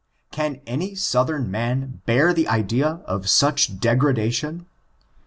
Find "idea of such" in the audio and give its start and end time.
2.47-3.77